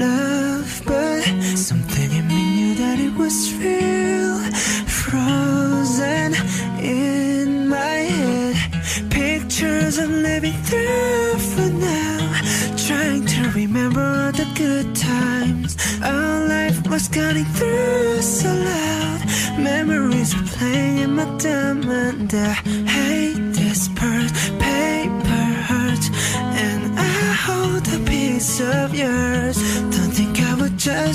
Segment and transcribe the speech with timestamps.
[0.00, 1.22] love, but
[1.56, 4.38] something in me knew that it was real.
[5.00, 6.30] Frozen
[6.80, 8.56] in my head,
[9.10, 12.18] pictures I'm living through for now.
[12.88, 15.76] Trying to remember all the good times.
[16.02, 19.20] Our life was cutting through so loud.
[19.58, 22.52] Memories were playing in my dumb and I
[22.96, 24.59] hate this part.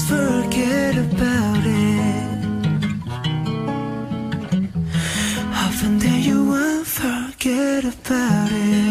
[0.00, 2.30] Just forget about it.
[5.64, 8.89] Often that you won't forget about it.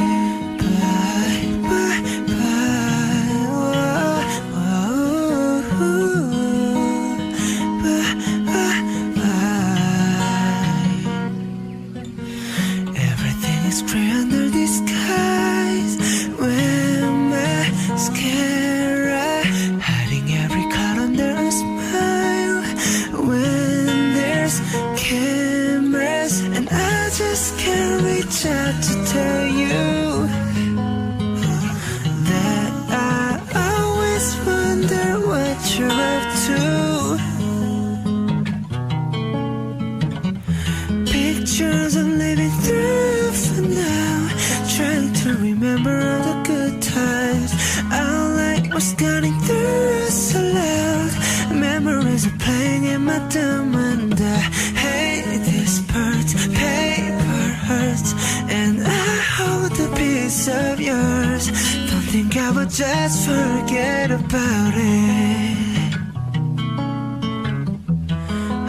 [60.39, 61.47] Piece of yours.
[61.89, 65.93] Don't think I would just forget about it.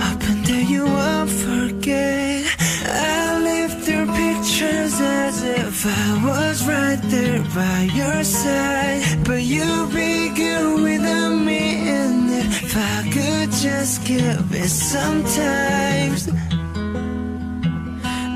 [0.04, 2.44] Hoping that you won't forget.
[2.86, 9.24] I live through pictures as if I was right there by your side.
[9.24, 16.14] But you'd be good without me, and if I could just give it some time,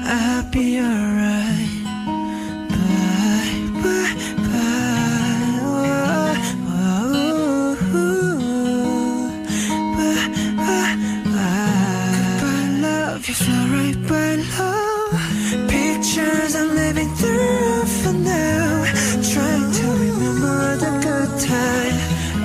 [0.07, 1.84] I'd be alright.
[13.35, 15.69] Fly right by love.
[15.69, 18.85] Pictures I'm living through for now.
[19.33, 21.97] Trying to remember the good time.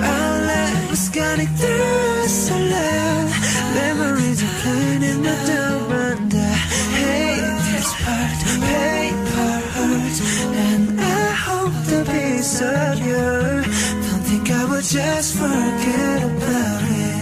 [0.02, 3.30] Our life was getting through so loud.
[3.74, 6.34] Memories are playing in the diamond.
[6.34, 6.54] I
[6.98, 8.38] hate this part.
[8.66, 10.18] Paper hearts.
[10.66, 13.62] And I hope the piece of you.
[14.06, 17.19] Don't think I would just forget about it.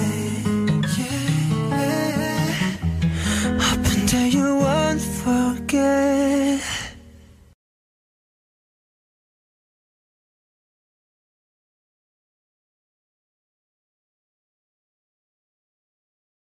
[4.30, 6.07] You won't forget.